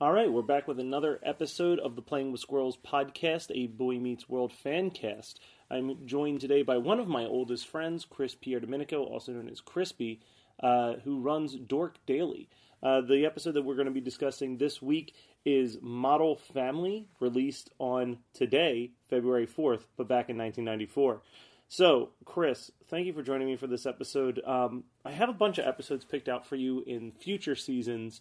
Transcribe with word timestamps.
All 0.00 0.12
right, 0.12 0.30
we're 0.30 0.42
back 0.42 0.68
with 0.68 0.78
another 0.78 1.18
episode 1.22 1.78
of 1.78 1.96
the 1.96 2.02
Playing 2.02 2.30
with 2.30 2.42
Squirrels 2.42 2.76
podcast, 2.76 3.50
a 3.54 3.68
Boy 3.68 3.98
Meets 3.98 4.28
World 4.28 4.52
fan 4.52 4.90
cast. 4.90 5.40
I'm 5.70 6.06
joined 6.06 6.42
today 6.42 6.62
by 6.62 6.76
one 6.76 7.00
of 7.00 7.08
my 7.08 7.24
oldest 7.24 7.66
friends, 7.66 8.04
Chris 8.04 8.34
Pierre 8.34 8.60
Domenico, 8.60 9.02
also 9.04 9.32
known 9.32 9.48
as 9.48 9.62
Crispy, 9.62 10.20
uh, 10.62 10.96
who 11.04 11.20
runs 11.20 11.54
Dork 11.54 11.96
Daily. 12.04 12.50
Uh, 12.82 13.00
the 13.00 13.24
episode 13.24 13.52
that 13.52 13.62
we're 13.62 13.76
going 13.76 13.86
to 13.86 13.92
be 13.92 14.00
discussing 14.02 14.58
this 14.58 14.82
week 14.82 15.14
is 15.46 15.78
Model 15.80 16.36
Family, 16.36 17.08
released 17.18 17.70
on 17.78 18.18
today, 18.34 18.90
February 19.08 19.46
4th, 19.46 19.84
but 19.96 20.06
back 20.06 20.28
in 20.28 20.36
1994. 20.36 21.22
So, 21.68 22.10
Chris, 22.24 22.70
thank 22.88 23.06
you 23.06 23.12
for 23.12 23.22
joining 23.22 23.48
me 23.48 23.56
for 23.56 23.66
this 23.66 23.86
episode. 23.86 24.40
Um, 24.44 24.84
I 25.04 25.10
have 25.10 25.28
a 25.28 25.32
bunch 25.34 25.58
of 25.58 25.66
episodes 25.66 26.04
picked 26.04 26.28
out 26.28 26.46
for 26.46 26.56
you 26.56 26.84
in 26.86 27.10
future 27.12 27.56
seasons 27.56 28.20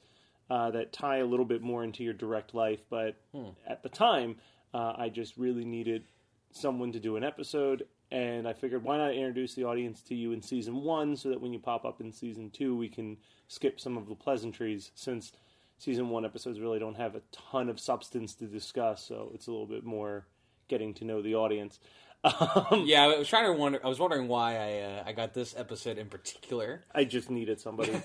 uh, 0.49 0.71
that 0.71 0.91
tie 0.91 1.17
a 1.17 1.25
little 1.25 1.45
bit 1.45 1.61
more 1.61 1.83
into 1.83 2.03
your 2.03 2.13
direct 2.13 2.53
life, 2.53 2.81
but 2.89 3.15
Hmm. 3.31 3.49
at 3.67 3.83
the 3.83 3.89
time, 3.89 4.37
uh, 4.73 4.93
I 4.97 5.09
just 5.09 5.37
really 5.37 5.65
needed 5.65 6.03
someone 6.51 6.91
to 6.93 6.99
do 6.99 7.15
an 7.15 7.23
episode, 7.23 7.87
and 8.11 8.47
I 8.47 8.53
figured 8.53 8.83
why 8.83 8.97
not 8.97 9.13
introduce 9.13 9.53
the 9.55 9.63
audience 9.65 10.01
to 10.03 10.15
you 10.15 10.31
in 10.31 10.41
season 10.41 10.81
one 10.83 11.15
so 11.15 11.29
that 11.29 11.41
when 11.41 11.53
you 11.53 11.59
pop 11.59 11.85
up 11.85 12.01
in 12.01 12.11
season 12.11 12.49
two, 12.49 12.75
we 12.75 12.89
can 12.89 13.17
skip 13.47 13.79
some 13.79 13.97
of 13.97 14.07
the 14.07 14.15
pleasantries 14.15 14.91
since 14.95 15.31
season 15.77 16.09
one 16.09 16.25
episodes 16.25 16.59
really 16.59 16.79
don't 16.79 16.95
have 16.97 17.15
a 17.15 17.21
ton 17.31 17.69
of 17.69 17.79
substance 17.79 18.33
to 18.35 18.45
discuss, 18.45 19.03
so 19.05 19.31
it's 19.33 19.47
a 19.47 19.51
little 19.51 19.65
bit 19.67 19.83
more 19.83 20.25
getting 20.67 20.93
to 20.95 21.05
know 21.05 21.21
the 21.21 21.35
audience. 21.35 21.79
Um, 22.25 22.85
Yeah, 22.85 23.03
I 23.03 23.17
was 23.17 23.27
trying 23.27 23.51
to 23.51 23.59
wonder. 23.59 23.81
I 23.83 23.89
was 23.89 23.99
wondering 23.99 24.29
why 24.29 24.55
I 24.55 24.79
uh, 24.79 25.03
I 25.07 25.11
got 25.11 25.33
this 25.33 25.53
episode 25.57 25.97
in 25.97 26.07
particular. 26.07 26.81
I 26.95 27.03
just 27.03 27.29
needed 27.29 27.59
somebody. 27.59 27.91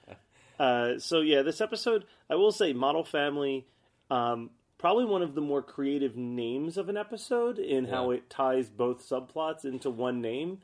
uh, 0.60 1.00
so 1.00 1.22
yeah, 1.22 1.42
this 1.42 1.60
episode, 1.60 2.04
I 2.30 2.36
will 2.36 2.52
say, 2.52 2.72
Model 2.72 3.02
Family, 3.02 3.66
um, 4.12 4.50
probably 4.78 5.06
one 5.06 5.22
of 5.22 5.34
the 5.34 5.40
more 5.40 5.60
creative 5.60 6.16
names 6.16 6.78
of 6.78 6.88
an 6.88 6.96
episode 6.96 7.58
in 7.58 7.86
how 7.86 8.12
it 8.12 8.30
ties 8.30 8.68
both 8.70 9.08
subplots 9.08 9.64
into 9.64 9.90
one 9.90 10.20
name. 10.20 10.58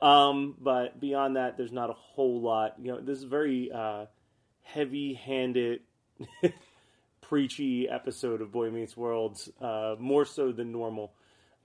Um, 0.00 0.56
but 0.60 1.00
beyond 1.00 1.36
that, 1.36 1.56
there's 1.56 1.72
not 1.72 1.90
a 1.90 1.94
whole 1.94 2.40
lot. 2.40 2.74
You 2.80 2.92
know, 2.92 3.00
this 3.00 3.18
is 3.18 3.24
very 3.24 3.70
uh, 3.72 4.06
heavy-handed, 4.62 5.80
preachy 7.28 7.88
episode 7.88 8.40
of 8.40 8.50
Boy 8.50 8.70
Meets 8.70 8.96
World, 8.96 9.38
uh, 9.60 9.96
more 9.98 10.24
so 10.24 10.50
than 10.50 10.72
normal. 10.72 11.12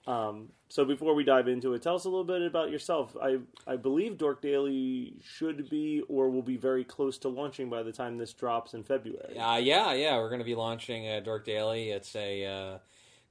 Um, 0.06 0.50
so 0.68 0.84
before 0.84 1.16
we 1.16 1.24
dive 1.24 1.48
into 1.48 1.74
it, 1.74 1.82
tell 1.82 1.96
us 1.96 2.04
a 2.04 2.10
little 2.10 2.26
bit 2.26 2.42
about 2.42 2.70
yourself. 2.70 3.16
I 3.22 3.38
I 3.66 3.78
believe 3.78 4.18
Dork 4.18 4.42
Daily 4.42 5.14
should 5.24 5.70
be 5.70 6.04
or 6.10 6.30
will 6.30 6.42
be 6.42 6.58
very 6.58 6.84
close 6.84 7.18
to 7.20 7.30
launching 7.30 7.70
by 7.70 7.84
the 7.84 7.94
time 7.94 8.18
this 8.18 8.34
drops 8.34 8.74
in 8.74 8.84
February. 8.84 9.38
Uh, 9.38 9.56
yeah, 9.56 9.94
yeah, 9.94 10.18
we're 10.18 10.28
going 10.28 10.40
to 10.40 10.46
be 10.46 10.56
launching 10.56 11.08
uh, 11.08 11.22
Dork 11.22 11.46
Daily. 11.46 11.92
It's 11.92 12.14
a 12.18 12.46
uh, 12.46 12.78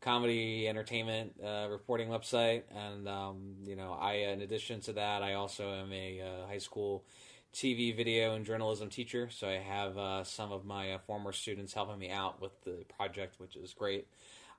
comedy 0.01 0.67
entertainment 0.67 1.35
uh, 1.45 1.67
reporting 1.71 2.09
website, 2.09 2.63
and 2.75 3.07
um, 3.07 3.57
you 3.67 3.77
know, 3.77 3.93
I 3.93 4.15
in 4.15 4.41
addition 4.41 4.81
to 4.83 4.95
that, 4.95 5.23
I 5.23 5.35
also 5.35 5.71
am 5.75 5.93
a 5.93 6.23
uh, 6.23 6.47
high 6.47 6.59
school 6.59 7.05
TV, 7.53 7.95
video, 7.95 8.35
and 8.35 8.47
journalism 8.47 8.89
teacher. 8.89 9.29
So 9.31 9.49
I 9.49 9.59
have 9.59 9.99
uh, 9.99 10.25
some 10.25 10.53
of 10.53 10.65
my 10.65 10.93
uh, 10.93 10.99
former 11.07 11.33
students 11.33 11.75
helping 11.75 11.99
me 11.99 12.11
out 12.11 12.41
with 12.41 12.53
the 12.65 12.85
project, 12.97 13.39
which 13.39 13.57
is 13.57 13.75
great. 13.75 14.07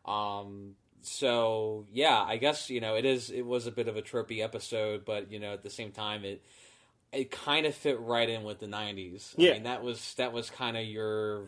Um, 0.06 0.76
so 1.02 1.86
yeah, 1.92 2.22
I 2.22 2.38
guess 2.38 2.70
you 2.70 2.82
know 2.82 2.96
it 2.96 3.06
is. 3.06 3.30
It 3.30 3.46
was 3.46 3.68
a 3.68 3.72
bit 3.72 3.88
of 3.88 3.98
a 3.98 4.02
tropey 4.02 4.44
episode, 4.44 5.06
but 5.06 5.32
you 5.32 5.40
know 5.40 5.54
at 5.54 5.64
the 5.64 5.70
same 5.70 5.92
time 5.92 6.24
it 6.24 6.42
it 7.12 7.30
kind 7.30 7.66
of 7.66 7.76
fit 7.76 8.00
right 8.00 8.30
in 8.30 8.44
with 8.44 8.60
the 8.60 8.68
'90s. 8.68 9.34
Yeah. 9.38 9.52
I 9.52 9.54
mean 9.54 9.64
that 9.64 9.84
was 9.84 10.14
that 10.16 10.32
was 10.32 10.50
kind 10.50 10.78
of 10.78 10.86
your 10.86 11.48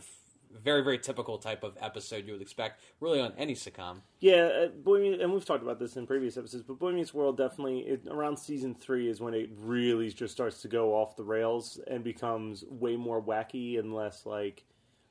very 0.64 0.84
very 0.84 0.98
typical 0.98 1.38
type 1.38 1.64
of 1.64 1.78
episode 1.82 2.26
you 2.26 2.34
would 2.34 2.42
expect 2.42 2.82
really 3.00 3.20
on 3.20 3.34
any 3.38 3.56
sitcom. 3.56 4.02
Yeah, 4.20 4.50
uh, 4.64 4.68
Boy 4.68 5.14
and 5.14 5.34
we've 5.34 5.46
talked 5.46 5.64
about 5.64 5.80
this 5.80 5.98
in 5.98 6.08
previous 6.08 6.38
episodes, 6.38 6.64
but 6.64 6.80
Boy 6.80 6.92
Meets 6.92 7.14
World 7.14 7.38
definitely 7.38 7.80
it, 7.80 8.08
around 8.10 8.38
season 8.38 8.74
three 8.74 9.10
is 9.10 9.22
when 9.22 9.34
it 9.34 9.50
really 9.58 10.10
just 10.12 10.34
starts 10.34 10.62
to 10.62 10.68
go 10.68 10.94
off 10.94 11.16
the 11.16 11.24
rails 11.24 11.80
and 11.88 12.04
becomes 12.04 12.64
way 12.70 12.96
more 12.96 13.22
wacky 13.22 13.80
and 13.80 13.94
less 13.94 14.26
like 14.26 14.64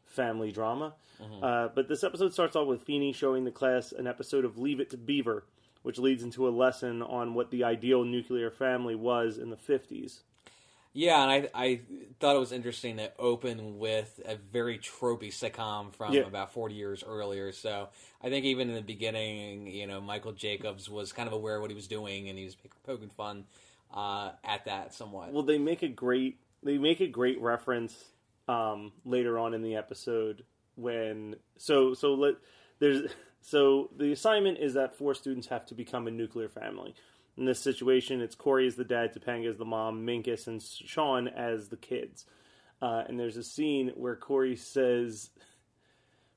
family 0.05 0.53
drama. 0.53 0.95
Uh, 1.43 1.69
but 1.75 1.89
this 1.89 2.05
episode 2.05 2.33
starts 2.33 2.57
off 2.57 2.67
with 2.67 2.83
Feeney 2.83 3.13
showing 3.13 3.45
the 3.45 3.51
class 3.51 3.93
an 3.93 4.07
episode 4.07 4.45
of 4.45 4.59
Leave 4.59 4.81
It 4.81 4.91
to 4.91 4.97
Beaver, 4.97 5.45
which 5.83 5.99
leads 5.99 6.23
into 6.23 6.49
a 6.49 6.51
lesson 6.51 7.03
on 7.03 7.35
what 7.35 7.51
the 7.51 7.65
ideal 7.65 8.05
nuclear 8.05 8.51
family 8.51 8.95
was 8.95 9.39
in 9.39 9.51
the 9.51 9.57
fifties. 9.57 10.23
Yeah, 10.95 11.23
and 11.23 11.31
I 11.31 11.49
I 11.55 11.81
thought 12.21 12.37
it 12.37 12.39
was 12.39 12.53
interesting 12.53 12.97
to 12.99 13.13
open 13.19 13.79
with 13.79 14.21
a 14.25 14.37
very 14.37 14.79
tropey 14.79 15.29
sitcom 15.29 15.93
from 15.93 16.15
Yeah. 16.15 16.23
about 16.23 16.53
40 16.53 16.75
years 16.77 17.03
earlier. 17.05 17.51
So 17.53 17.89
I 18.23 18.31
think 18.31 18.45
even 18.45 18.69
in 18.69 18.77
the 18.77 18.81
beginning, 18.83 19.67
you 19.67 19.87
know, 19.89 20.01
Michael 20.01 20.33
Jacobs 20.33 20.89
was 20.89 21.13
kind 21.13 21.27
of 21.27 21.33
aware 21.33 21.57
of 21.57 21.63
what 21.63 21.71
he 21.71 21.75
was 21.75 21.89
doing, 21.89 22.29
and 22.29 22.39
he 22.39 22.45
was 22.45 22.57
poking 22.87 23.11
fun 23.11 23.45
uh, 23.93 24.33
at 24.45 24.65
that 24.67 24.95
somewhat. 24.95 25.33
Well, 25.33 25.43
they 25.43 25.59
make 25.59 25.83
a 25.83 25.89
great 25.89 26.39
they 26.63 26.79
make 26.79 27.01
a 27.01 27.09
great 27.09 27.41
reference 27.41 28.05
um, 28.49 28.93
later 29.05 29.39
on 29.39 29.53
in 29.53 29.63
the 29.63 29.75
episode 29.77 30.45
when 30.77 31.37
so 31.59 31.93
so 31.95 32.15
let 32.15 32.35
there's 32.79 33.11
so 33.41 33.91
the 33.97 34.13
assignment 34.13 34.59
is 34.59 34.75
that 34.75 34.97
four 34.97 35.15
students 35.15 35.49
have 35.49 35.67
to 35.67 35.75
become 35.75 36.07
a 36.07 36.11
nuclear 36.13 36.49
family. 36.49 36.95
In 37.37 37.45
this 37.45 37.61
situation, 37.61 38.21
it's 38.21 38.35
Corey 38.35 38.67
as 38.67 38.77
the 38.77 38.85
dad, 38.85 39.13
Topanga 39.13 39.51
as 39.51 39.57
the 39.57 39.65
mom, 39.65 40.07
Minkus 40.07 40.47
and 40.47 40.63
Sean 40.63 41.27
as 41.29 41.69
the 41.69 41.77
kids. 41.77 42.27
Uh, 42.81 43.03
and 43.09 43.19
there's 43.19 43.37
a 43.37 43.43
scene 43.43 43.93
where 43.97 44.15
Corey 44.15 44.57
says, 44.57 45.31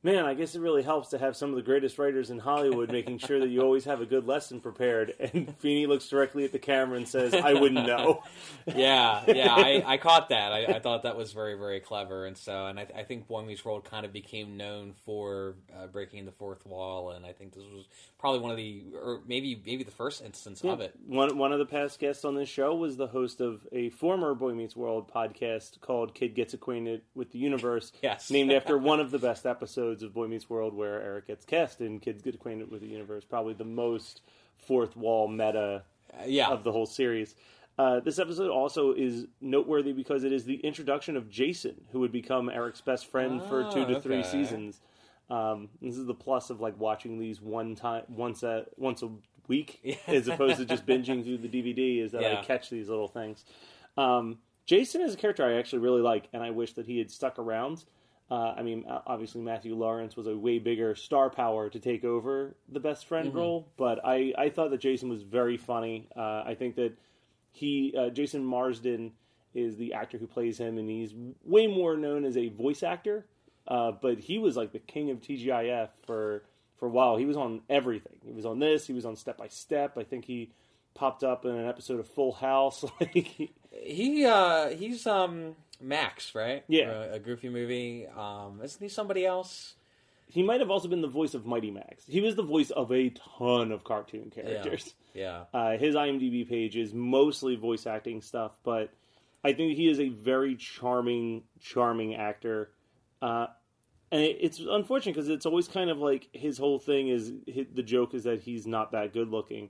"Man, 0.04 0.26
I 0.26 0.34
guess 0.34 0.56
it 0.56 0.62
really 0.62 0.84
helps 0.84 1.10
to 1.10 1.18
have 1.18 1.36
some 1.36 1.50
of 1.50 1.56
the 1.56 1.62
greatest 1.62 1.98
writers 1.98 2.30
in 2.30 2.40
Hollywood 2.40 2.92
making 2.92 3.18
sure 3.18 3.40
that 3.40 3.50
you 3.50 3.62
always 3.62 3.86
have 3.86 4.02
a 4.02 4.06
good 4.06 4.26
lesson 4.28 4.60
prepared." 4.62 5.14
And 5.20 5.56
Feeney 5.60 5.86
looks 5.88 6.08
directly 6.08 6.44
at 6.46 6.52
the 6.52 6.60
camera 6.60 6.98
and 6.98 7.08
says, 7.08 7.34
"I 7.34 7.54
wouldn't 7.54 7.86
know." 7.88 8.24
yeah, 8.68 9.24
yeah, 9.28 9.54
I, 9.54 9.84
I 9.86 9.98
caught 9.98 10.30
that. 10.30 10.52
I, 10.54 10.66
I 10.66 10.80
thought 10.80 11.04
that 11.04 11.18
was 11.18 11.34
very, 11.34 11.56
very 11.56 11.80
clever, 11.80 12.26
and 12.26 12.38
so, 12.38 12.68
and 12.68 12.80
I, 12.80 12.88
I 12.96 13.04
think 13.04 13.28
Boy 13.28 13.44
Meets 13.44 13.66
World 13.66 13.84
kind 13.86 14.06
of 14.06 14.14
became 14.14 14.56
known 14.58 14.94
for 15.06 15.56
uh, 15.76 15.88
breaking 15.88 16.26
the 16.26 16.32
fourth 16.32 16.66
wall, 16.66 17.12
and 17.12 17.26
I 17.26 17.34
think 17.34 17.54
this 17.54 17.64
was 17.64 17.86
probably 18.20 18.40
one 18.40 18.52
of 18.52 18.58
the, 18.58 18.84
or 19.02 19.22
maybe, 19.28 19.62
maybe 19.66 19.84
the 19.84 19.92
first 19.92 20.24
instance 20.24 20.64
of 20.64 20.82
it. 20.82 20.94
One 21.06 21.38
one 21.38 21.52
of 21.52 21.60
the 21.60 21.66
past 21.66 22.00
guests 22.00 22.24
on 22.26 22.36
this 22.36 22.50
show 22.50 22.76
was 22.76 22.98
the 22.98 23.08
host 23.08 23.42
of 23.42 23.66
a 23.72 23.90
former 23.90 24.34
Boy 24.36 24.54
Meets 24.54 24.76
World 24.76 25.12
podcast 25.12 25.82
called 25.82 26.14
"Kid 26.14 26.36
Gets 26.36 26.54
Acquainted 26.54 27.02
with 27.16 27.32
the 27.32 27.40
Universe," 27.40 27.92
Yes. 28.04 28.30
named 28.30 28.52
after 28.52 28.78
one 28.78 29.00
of 29.00 29.12
the 29.12 29.20
best 29.20 29.46
episodes 29.46 29.87
of 30.04 30.14
Boy 30.14 30.28
Meets 30.28 30.50
World, 30.50 30.74
where 30.74 31.02
Eric 31.02 31.28
gets 31.28 31.46
cast 31.46 31.80
and 31.82 32.02
"Kids 32.02 32.22
Get 32.22 32.36
Acquainted 32.36 32.70
with 32.72 32.82
the 32.82 32.88
Universe," 32.88 33.24
probably 33.24 33.54
the 33.54 33.64
most 33.66 34.22
fourth 34.58 34.96
wall 34.96 35.28
meta 35.28 35.84
Uh, 36.14 36.24
yeah, 36.26 36.48
of 36.50 36.64
the 36.64 36.72
whole 36.72 36.86
series. 36.86 37.36
Uh, 37.78 38.00
this 38.00 38.18
episode 38.18 38.50
also 38.50 38.92
is 38.94 39.28
noteworthy 39.40 39.94
because 39.94 40.24
it 40.24 40.32
is 40.34 40.46
the 40.46 40.56
introduction 40.62 41.16
of 41.16 41.30
Jason, 41.30 41.76
who 41.92 42.00
would 42.00 42.12
become 42.12 42.50
Eric's 42.50 42.82
best 42.82 43.06
friend 43.06 43.42
for 43.44 43.64
Ah, 43.66 43.70
two 43.70 43.86
to 43.86 44.02
three 44.02 44.24
seasons. 44.24 44.80
Um, 45.30 45.70
this 45.82 45.96
is 45.98 46.06
the 46.06 46.14
plus 46.16 46.50
of 46.50 46.60
like 46.62 46.80
watching 46.80 47.20
these 47.20 47.42
one 47.42 47.76
time 47.76 48.04
once 48.08 48.42
a 48.44 48.66
once 48.78 49.04
a 49.04 49.10
week, 49.48 50.00
as 50.08 50.28
opposed 50.28 50.58
to 50.58 50.66
just 50.66 50.86
binging 50.86 51.24
through 51.24 51.38
the 51.38 51.50
DVD. 51.50 52.02
Is 52.04 52.14
that 52.14 52.24
I 52.40 52.42
catch 52.44 52.70
these 52.70 52.90
little 52.90 53.08
things. 53.10 53.46
Um, 53.98 54.40
Jason 54.66 55.02
is 55.02 55.14
a 55.14 55.18
character 55.18 55.46
I 55.46 55.58
actually 55.60 55.80
really 55.80 56.02
like, 56.02 56.28
and 56.34 56.42
I 56.44 56.50
wish 56.52 56.74
that 56.74 56.86
he 56.88 56.98
had 56.98 57.10
stuck 57.12 57.38
around. 57.40 57.84
Uh, 58.30 58.54
I 58.58 58.62
mean, 58.62 58.84
obviously 58.88 59.42
Matthew 59.42 59.76
Lawrence 59.76 60.18
was 60.18 60.28
a 60.28 60.36
way 60.36 60.60
bigger 60.60 60.96
star 60.96 61.30
power 61.30 61.70
to 61.70 61.80
take 61.80 62.04
over 62.04 62.56
the 62.68 62.80
best 62.80 63.06
friend 63.06 63.30
mm-hmm. 63.30 63.38
role, 63.38 63.72
but 63.78 64.04
I, 64.04 64.34
I 64.38 64.50
thought 64.50 64.72
that 64.72 64.82
Jason 64.82 65.08
was 65.08 65.24
very 65.24 65.56
funny. 65.56 66.10
Uh, 66.16 66.44
I 66.46 66.56
think 66.58 66.76
that 66.76 66.98
he 67.52 67.94
uh, 67.98 68.10
Jason 68.10 68.44
Marsden 68.44 69.14
is 69.54 69.78
the 69.78 69.94
actor 69.94 70.18
who 70.18 70.28
plays 70.28 70.58
him, 70.58 70.78
and 70.78 70.90
he's 70.90 71.14
way 71.44 71.68
more 71.68 71.96
known 71.96 72.26
as 72.26 72.38
a 72.38 72.50
voice 72.50 72.84
actor. 72.84 73.26
Uh, 73.68 73.92
but 73.92 74.20
he 74.20 74.38
was 74.38 74.56
like 74.56 74.72
the 74.72 74.80
king 74.80 75.10
of 75.10 75.22
TGIF 75.22 75.90
for 76.06 76.44
for 76.78 76.88
a 76.88 76.92
while. 76.92 77.18
He 77.18 77.26
was 77.26 77.38
on 77.38 77.62
everything. 77.70 78.18
He 78.26 78.32
was 78.32 78.46
on 78.46 78.60
this. 78.60 78.86
He 78.86 78.94
was 78.94 79.06
on 79.06 79.16
Step 79.16 79.38
by 79.38 79.48
Step. 79.48 79.98
I 79.98 80.04
think 80.04 80.26
he 80.26 80.52
popped 80.94 81.24
up 81.24 81.46
in 81.46 81.52
an 81.52 81.68
episode 81.68 82.00
of 82.00 82.08
Full 82.08 82.34
House. 82.34 82.84
like 83.00 83.14
he 83.14 83.52
uh, 84.26 84.70
he's 84.70 85.06
um 85.08 85.56
Max, 85.80 86.34
right? 86.34 86.64
Yeah, 86.68 86.90
a, 86.90 87.14
a, 87.14 87.20
Goofy 87.20 87.50
movie. 87.50 88.08
Um, 88.08 88.62
isn't 88.64 88.82
he 88.82 88.90
somebody 88.90 89.26
else? 89.26 89.76
He 90.30 90.44
might 90.44 90.60
have 90.60 90.70
also 90.70 90.88
been 90.88 91.02
the 91.02 91.08
voice 91.08 91.34
of 91.34 91.46
Mighty 91.46 91.72
Max. 91.72 92.04
He 92.06 92.20
was 92.20 92.36
the 92.36 92.44
voice 92.44 92.70
of 92.70 92.92
a 92.92 93.12
ton 93.38 93.72
of 93.72 93.84
cartoon 93.84 94.30
characters. 94.30 94.94
Yeah. 95.14 95.44
yeah. 95.54 95.60
Uh, 95.60 95.78
his 95.78 95.96
IMDb 95.96 96.48
page 96.48 96.76
is 96.76 96.94
mostly 96.94 97.56
voice 97.56 97.88
acting 97.88 98.22
stuff, 98.22 98.52
but 98.64 98.90
I 99.44 99.54
think 99.54 99.78
he 99.78 99.88
is 99.88 100.00
a 100.00 100.10
very 100.10 100.56
charming, 100.56 101.44
charming 101.62 102.16
actor. 102.16 102.72
Uh, 103.22 103.48
and 104.12 104.22
it, 104.22 104.38
it's 104.42 104.60
unfortunate 104.60 105.16
because 105.16 105.30
it's 105.30 105.46
always 105.46 105.68
kind 105.68 105.90
of 105.90 106.00
like 106.00 106.28
his 106.34 106.58
whole 106.58 106.80
thing 106.80 107.08
is 107.08 107.32
the 107.46 107.84
joke 107.84 108.14
is 108.14 108.24
that 108.24 108.42
he's 108.42 108.68
not 108.68 108.92
that 108.92 109.14
good 109.14 109.30
looking, 109.30 109.70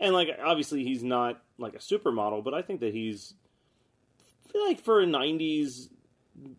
and 0.00 0.14
like 0.14 0.28
obviously 0.42 0.84
he's 0.84 1.02
not 1.02 1.42
like 1.58 1.74
a 1.74 1.78
supermodel, 1.78 2.44
but 2.44 2.54
I 2.54 2.62
think 2.62 2.80
that 2.80 2.92
he's 2.92 3.34
I 4.46 4.52
feel 4.52 4.66
like 4.66 4.80
for 4.80 5.00
a 5.00 5.06
'90s 5.06 5.88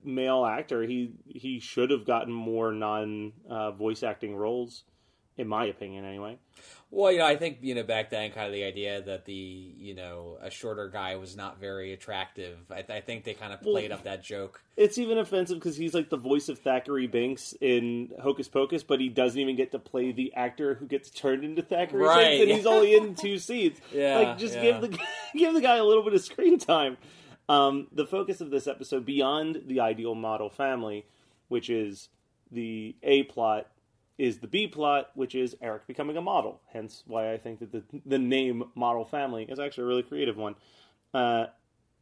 male 0.03 0.45
actor, 0.45 0.83
he 0.83 1.11
he 1.27 1.59
should 1.59 1.91
have 1.91 2.05
gotten 2.05 2.33
more 2.33 2.71
non 2.71 3.33
uh, 3.49 3.71
voice 3.71 4.03
acting 4.03 4.35
roles, 4.35 4.83
in 5.37 5.47
my 5.47 5.65
opinion, 5.65 6.05
anyway. 6.05 6.37
Well, 6.91 7.11
you 7.11 7.17
know, 7.17 7.25
I 7.25 7.35
think 7.35 7.57
you 7.61 7.75
know 7.75 7.83
back 7.83 8.09
then, 8.09 8.31
kind 8.31 8.47
of 8.47 8.53
the 8.53 8.63
idea 8.63 9.01
that 9.01 9.25
the 9.25 9.33
you 9.33 9.95
know 9.95 10.37
a 10.41 10.49
shorter 10.49 10.87
guy 10.87 11.17
was 11.17 11.35
not 11.35 11.59
very 11.59 11.91
attractive. 11.91 12.57
I, 12.71 12.85
I 12.87 13.01
think 13.01 13.25
they 13.25 13.33
kind 13.33 13.51
of 13.51 13.61
played 13.61 13.89
well, 13.89 13.99
up 13.99 14.05
that 14.05 14.23
joke. 14.23 14.61
It's 14.77 14.97
even 14.97 15.17
offensive 15.17 15.57
because 15.57 15.75
he's 15.75 15.93
like 15.93 16.09
the 16.09 16.17
voice 16.17 16.47
of 16.47 16.63
Thackery 16.63 17.11
Binx 17.11 17.53
in 17.59 18.11
Hocus 18.21 18.47
Pocus, 18.47 18.83
but 18.83 19.01
he 19.01 19.09
doesn't 19.09 19.39
even 19.39 19.55
get 19.55 19.71
to 19.71 19.79
play 19.79 20.11
the 20.11 20.33
actor 20.35 20.75
who 20.75 20.85
gets 20.85 21.09
turned 21.09 21.43
into 21.43 21.61
Thackery 21.61 22.05
right. 22.05 22.27
Binx, 22.27 22.41
and 22.43 22.51
he's 22.51 22.65
only 22.65 22.95
in 22.95 23.15
two 23.15 23.37
scenes. 23.37 23.77
Yeah, 23.91 24.17
like 24.17 24.37
just 24.37 24.55
yeah. 24.55 24.61
give 24.61 24.81
the 24.81 24.99
give 25.35 25.53
the 25.53 25.61
guy 25.61 25.77
a 25.77 25.83
little 25.83 26.03
bit 26.03 26.13
of 26.13 26.21
screen 26.21 26.59
time. 26.59 26.97
Um, 27.47 27.87
the 27.91 28.05
focus 28.05 28.41
of 28.41 28.49
this 28.49 28.67
episode, 28.67 29.05
beyond 29.05 29.63
the 29.67 29.79
ideal 29.79 30.15
model 30.15 30.49
family, 30.49 31.05
which 31.47 31.69
is 31.69 32.09
the 32.51 32.95
A 33.03 33.23
plot 33.23 33.67
is 34.17 34.39
the 34.39 34.47
B 34.47 34.67
plot, 34.67 35.11
which 35.15 35.35
is 35.35 35.55
Eric 35.61 35.87
becoming 35.87 36.17
a 36.17 36.21
model. 36.21 36.61
Hence, 36.71 37.03
why 37.05 37.33
I 37.33 37.37
think 37.37 37.59
that 37.59 37.71
the 37.71 37.83
the 38.05 38.19
name 38.19 38.63
Model 38.75 39.05
Family 39.05 39.43
is 39.43 39.59
actually 39.59 39.83
a 39.83 39.87
really 39.87 40.03
creative 40.03 40.37
one. 40.37 40.55
Uh, 41.13 41.45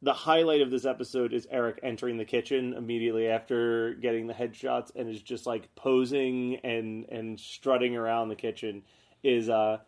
the 0.01 0.13
highlight 0.13 0.61
of 0.61 0.69
this 0.69 0.85
episode 0.85 1.33
is 1.33 1.47
Eric 1.49 1.79
entering 1.81 2.17
the 2.17 2.25
kitchen 2.25 2.73
immediately 2.73 3.27
after 3.27 3.93
getting 3.95 4.27
the 4.27 4.33
headshots 4.33 4.91
and 4.95 5.09
is 5.09 5.21
just 5.21 5.45
like 5.45 5.73
posing 5.75 6.57
and 6.57 7.05
and 7.09 7.39
strutting 7.39 7.95
around 7.95 8.29
the 8.29 8.35
kitchen. 8.35 8.83
Is 9.23 9.49
uh, 9.49 9.79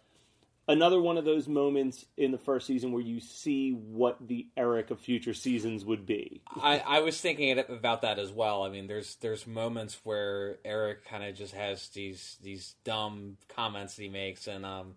another 0.68 1.00
one 1.00 1.18
of 1.18 1.26
those 1.26 1.48
moments 1.48 2.06
in 2.18 2.32
the 2.32 2.38
first 2.38 2.68
season 2.68 2.92
where 2.92 3.02
you 3.02 3.20
see 3.20 3.72
what 3.72 4.28
the 4.28 4.48
Eric 4.58 4.92
of 4.92 5.00
future 5.00 5.34
seasons 5.34 5.86
would 5.86 6.06
be. 6.06 6.42
I, 6.56 6.82
I 6.86 7.00
was 7.02 7.20
thinking 7.20 7.58
about 7.58 8.02
that 8.02 8.20
as 8.20 8.32
well. 8.32 8.64
I 8.64 8.70
mean, 8.70 8.88
there's 8.88 9.16
there's 9.18 9.46
moments 9.46 10.00
where 10.04 10.58
Eric 10.66 11.06
kind 11.06 11.24
of 11.24 11.36
just 11.36 11.54
has 11.54 11.90
these 11.90 12.38
these 12.42 12.76
dumb 12.84 13.38
comments 13.50 13.96
that 13.96 14.04
he 14.04 14.10
makes, 14.10 14.48
and 14.48 14.66
um, 14.66 14.96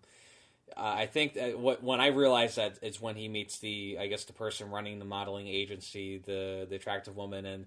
I 0.75 1.05
think 1.05 1.33
that 1.33 1.59
what 1.59 1.83
when 1.83 1.99
I 1.99 2.07
realized 2.07 2.57
that 2.57 2.79
it's 2.81 3.01
when 3.01 3.15
he 3.15 3.27
meets 3.27 3.59
the 3.59 3.97
I 3.99 4.07
guess 4.07 4.25
the 4.25 4.33
person 4.33 4.71
running 4.71 4.99
the 4.99 5.05
modeling 5.05 5.47
agency, 5.47 6.17
the 6.17 6.65
the 6.69 6.75
attractive 6.75 7.15
woman, 7.15 7.45
and. 7.45 7.65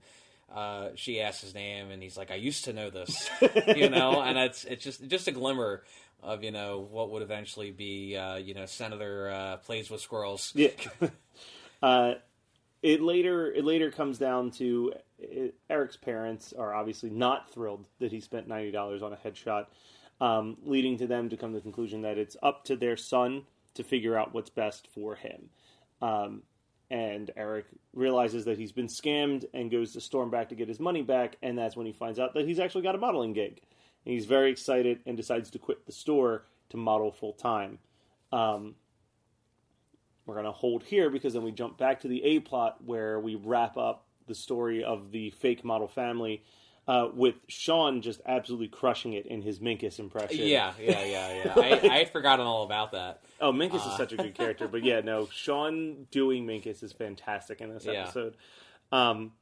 Uh, 0.53 0.91
she 0.97 1.19
asks 1.19 1.41
his 1.41 1.55
name, 1.55 1.91
and 1.91 2.03
he's 2.03 2.19
like, 2.19 2.31
"I 2.31 2.35
used 2.35 2.67
to 2.67 2.75
know 2.75 2.91
this," 2.91 3.31
you 3.75 3.89
know, 3.89 4.21
and 4.21 4.37
it's 4.37 4.65
it's 4.65 4.85
just 4.85 5.09
just 5.09 5.27
a 5.27 5.31
glimmer 5.31 5.83
of 6.23 6.45
you 6.45 6.51
know 6.51 6.87
what 6.91 7.11
would 7.11 7.23
eventually 7.23 7.71
be 7.71 8.17
uh, 8.17 8.37
you 8.37 8.55
know 8.55 8.67
Senator 8.67 9.31
uh, 9.31 9.57
plays 9.59 9.91
with 9.91 10.01
squirrels. 10.01 10.53
Yeah. 10.55 10.69
uh, 11.83 12.15
it 12.83 13.01
later 13.01 13.53
it 13.53 13.65
later 13.65 13.91
comes 13.91 14.19
down 14.19 14.51
to 14.53 14.93
it, 15.19 15.55
Eric's 15.69 15.97
parents 15.97 16.53
are 16.53 16.75
obviously 16.75 17.11
not 17.11 17.53
thrilled 17.53 17.87
that 18.01 18.13
he 18.13 18.21
spent 18.21 18.49
ninety 18.49 18.71
dollars 18.71 19.03
on 19.03 19.13
a 19.13 19.17
headshot, 19.17 19.67
um, 20.21 20.57
leading 20.65 20.99
to 20.99 21.07
them 21.07 21.29
to 21.29 21.37
come 21.37 21.51
to 21.51 21.59
the 21.59 21.63
conclusion 21.63 22.03
that 22.03 22.19
it's 22.19 22.37
up 22.43 22.65
to 22.65 22.77
their 22.77 22.97
son 22.97 23.43
to 23.75 23.83
figure 23.83 24.17
out 24.17 24.35
what's 24.35 24.51
best 24.51 24.89
for 24.95 25.15
him. 25.15 25.49
Um, 26.01 26.43
and 26.91 27.31
Eric 27.37 27.65
realizes 27.95 28.45
that 28.45 28.59
he's 28.59 28.73
been 28.73 28.87
scammed 28.87 29.47
and 29.55 29.71
goes 29.71 29.95
to 29.95 30.01
storm 30.01 30.31
back 30.31 30.51
to 30.51 30.55
get 30.55 30.69
his 30.69 30.79
money 30.79 31.01
back, 31.01 31.37
and 31.43 31.57
that's 31.57 31.75
when 31.75 31.87
he 31.87 31.93
finds 31.93 32.19
out 32.19 32.35
that 32.35 32.47
he's 32.47 32.61
actually 32.61 32.83
got 32.83 32.95
a 32.95 32.99
modeling 32.99 33.33
gig 33.33 33.63
and 34.05 34.15
he's 34.15 34.27
very 34.27 34.51
excited 34.51 35.01
and 35.07 35.17
decides 35.17 35.51
to 35.51 35.59
quit 35.59 35.87
the 35.87 35.93
store 35.93 36.45
to 36.71 36.77
model 36.77 37.13
full 37.13 37.33
time. 37.33 37.79
Um, 38.33 38.75
we're 40.27 40.35
going 40.35 40.47
to 40.47 40.53
hold 40.53 40.85
here 40.85 41.11
because 41.11 41.35
then 41.35 41.43
we 41.43 41.53
jump 41.53 41.79
back 41.79 42.01
to 42.01 42.09
the 42.09 42.23
A 42.25 42.41
plot 42.41 42.79
where 42.85 43.19
we 43.19 43.35
wrap 43.35 43.77
up 43.77 44.07
the 44.27 44.35
story 44.35 44.85
of 44.85 45.11
the 45.11 45.31
fake 45.31 45.65
model 45.65 45.89
family 45.89 46.43
uh, 46.89 47.09
with 47.15 47.37
Sean 47.49 48.03
just 48.03 48.21
absolutely 48.27 48.69
crushing 48.69 49.13
it 49.13 49.27
in 49.27 49.43
his 49.43 49.61
Minkus 49.61 49.99
impression. 49.99 50.47
Yeah, 50.47 50.73
yeah, 50.81 51.05
yeah, 51.05 51.45
yeah. 51.45 51.53
I, 51.57 51.89
I 51.89 51.99
had 51.99 52.11
forgotten 52.11 52.47
all 52.47 52.65
about 52.65 52.93
that. 52.93 53.23
Oh, 53.41 53.53
Minkus 53.53 53.87
uh. 53.87 53.91
is 53.91 53.97
such 53.97 54.13
a 54.13 54.17
good 54.17 54.35
character, 54.35 54.67
but 54.69 54.85
yeah, 54.85 55.01
no, 55.01 55.29
Sean 55.33 56.07
doing 56.11 56.47
Minkus 56.47 56.83
is 56.83 56.93
fantastic 56.93 57.61
in 57.61 57.73
this 57.73 57.85
yeah. 57.85 57.93
episode. 57.93 58.37
Um, 58.91 59.33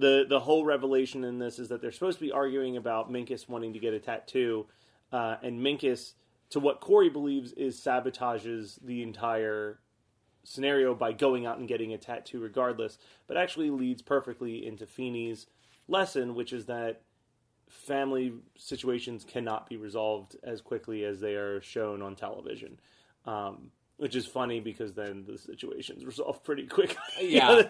the 0.00 0.24
the 0.28 0.40
whole 0.40 0.64
revelation 0.64 1.24
in 1.24 1.38
this 1.38 1.58
is 1.58 1.68
that 1.68 1.80
they're 1.80 1.92
supposed 1.92 2.18
to 2.18 2.24
be 2.24 2.32
arguing 2.32 2.76
about 2.76 3.12
Minkus 3.12 3.48
wanting 3.48 3.72
to 3.74 3.78
get 3.78 3.94
a 3.94 4.00
tattoo, 4.00 4.66
uh, 5.12 5.36
and 5.42 5.60
Minkus, 5.60 6.14
to 6.50 6.60
what 6.60 6.80
Corey 6.80 7.08
believes, 7.08 7.52
is 7.52 7.80
sabotages 7.80 8.78
the 8.84 9.02
entire 9.02 9.78
scenario 10.42 10.94
by 10.94 11.12
going 11.12 11.46
out 11.46 11.58
and 11.58 11.68
getting 11.68 11.92
a 11.92 11.98
tattoo 11.98 12.40
regardless, 12.40 12.98
but 13.26 13.36
actually 13.36 13.70
leads 13.70 14.02
perfectly 14.02 14.66
into 14.66 14.86
Feeney's 14.86 15.46
lesson, 15.86 16.34
which 16.34 16.52
is 16.52 16.66
that 16.66 17.02
family 17.68 18.32
situations 18.56 19.24
cannot 19.24 19.68
be 19.68 19.76
resolved 19.76 20.36
as 20.42 20.60
quickly 20.60 21.04
as 21.04 21.20
they 21.20 21.34
are 21.34 21.60
shown 21.60 22.02
on 22.02 22.16
television. 22.16 22.80
Um, 23.26 23.70
which 24.00 24.16
is 24.16 24.24
funny 24.24 24.60
because 24.60 24.94
then 24.94 25.24
the 25.26 25.36
situation's 25.36 26.04
resolved 26.06 26.42
pretty 26.42 26.66
quick. 26.66 26.96
yeah. 27.20 27.62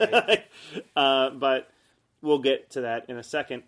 uh, 0.97 1.31
but 1.31 1.71
we'll 2.23 2.39
get 2.39 2.71
to 2.71 2.83
that 2.83 3.07
in 3.09 3.19
a 3.19 3.23
second. 3.23 3.63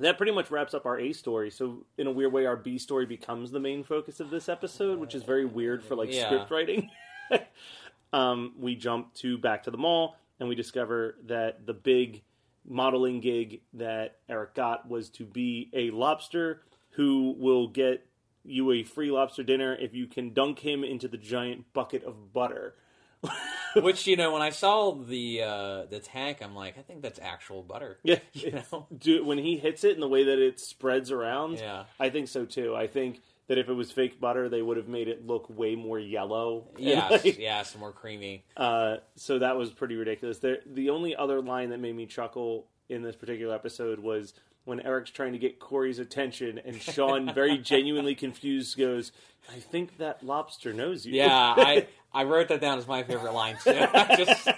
That 0.00 0.16
pretty 0.16 0.32
much 0.32 0.50
wraps 0.50 0.74
up 0.74 0.86
our 0.86 0.98
A 0.98 1.12
story. 1.12 1.50
So, 1.50 1.86
in 1.98 2.06
a 2.06 2.10
weird 2.10 2.32
way, 2.32 2.46
our 2.46 2.56
B 2.56 2.78
story 2.78 3.06
becomes 3.06 3.50
the 3.50 3.60
main 3.60 3.84
focus 3.84 4.18
of 4.18 4.28
this 4.28 4.48
episode, 4.48 4.98
which 4.98 5.14
is 5.14 5.22
very 5.22 5.44
weird 5.44 5.84
for 5.84 5.94
like 5.94 6.12
yeah. 6.12 6.26
script 6.26 6.50
writing. 6.50 6.90
um, 8.12 8.54
we 8.58 8.74
jump 8.74 9.14
to 9.14 9.38
back 9.38 9.62
to 9.64 9.70
the 9.70 9.78
mall, 9.78 10.16
and 10.40 10.48
we 10.48 10.56
discover 10.56 11.16
that 11.26 11.64
the 11.64 11.74
big 11.74 12.22
modeling 12.68 13.20
gig 13.20 13.60
that 13.74 14.16
Eric 14.28 14.54
got 14.54 14.88
was 14.88 15.10
to 15.10 15.24
be 15.24 15.70
a 15.72 15.90
lobster 15.90 16.62
who 16.90 17.36
will 17.38 17.68
get 17.68 18.06
you 18.44 18.72
a 18.72 18.82
free 18.82 19.10
lobster 19.10 19.42
dinner 19.42 19.74
if 19.76 19.94
you 19.94 20.06
can 20.06 20.32
dunk 20.32 20.58
him 20.58 20.84
into 20.84 21.08
the 21.08 21.16
giant 21.16 21.72
bucket 21.72 22.04
of 22.04 22.32
butter. 22.32 22.74
Which 23.76 24.06
you 24.06 24.16
know, 24.16 24.32
when 24.32 24.42
I 24.42 24.50
saw 24.50 24.92
the 24.92 25.42
uh, 25.42 25.84
the 25.86 26.00
tank, 26.00 26.38
I'm 26.42 26.54
like, 26.54 26.78
I 26.78 26.82
think 26.82 27.02
that's 27.02 27.18
actual 27.18 27.62
butter. 27.62 27.98
Yeah, 28.02 28.18
you 28.32 28.52
know, 28.52 28.86
Dude, 28.96 29.26
when 29.26 29.38
he 29.38 29.56
hits 29.56 29.84
it 29.84 29.94
and 29.94 30.02
the 30.02 30.08
way 30.08 30.24
that 30.24 30.38
it 30.38 30.60
spreads 30.60 31.10
around, 31.10 31.58
yeah, 31.58 31.84
I 31.98 32.10
think 32.10 32.28
so 32.28 32.44
too. 32.44 32.74
I 32.74 32.86
think 32.86 33.20
that 33.46 33.58
if 33.58 33.68
it 33.68 33.74
was 33.74 33.92
fake 33.92 34.20
butter, 34.20 34.48
they 34.48 34.62
would 34.62 34.76
have 34.76 34.88
made 34.88 35.08
it 35.08 35.26
look 35.26 35.46
way 35.50 35.74
more 35.74 35.98
yellow. 35.98 36.68
Yeah, 36.78 37.08
like, 37.08 37.38
yeah, 37.38 37.62
some 37.62 37.80
more 37.80 37.92
creamy. 37.92 38.44
Uh, 38.56 38.96
so 39.16 39.38
that 39.38 39.56
was 39.56 39.70
pretty 39.70 39.96
ridiculous. 39.96 40.38
There, 40.38 40.58
the 40.66 40.90
only 40.90 41.14
other 41.14 41.40
line 41.40 41.70
that 41.70 41.80
made 41.80 41.94
me 41.94 42.06
chuckle 42.06 42.66
in 42.88 43.02
this 43.02 43.16
particular 43.16 43.54
episode 43.54 43.98
was 43.98 44.34
when 44.64 44.80
Eric's 44.80 45.10
trying 45.10 45.32
to 45.32 45.38
get 45.38 45.60
Corey's 45.60 45.98
attention, 45.98 46.58
and 46.64 46.80
Sean, 46.80 47.32
very 47.32 47.58
genuinely 47.62 48.14
confused, 48.14 48.78
goes, 48.78 49.12
"I 49.50 49.58
think 49.58 49.98
that 49.98 50.24
lobster 50.24 50.72
knows 50.72 51.04
you." 51.04 51.14
Yeah, 51.14 51.54
I 51.56 51.86
I 52.14 52.24
wrote 52.24 52.48
that 52.48 52.60
down 52.60 52.78
as 52.78 52.86
my 52.86 53.02
favorite 53.02 53.34
line 53.34 53.56
too. 53.62 53.72
Just 54.16 54.48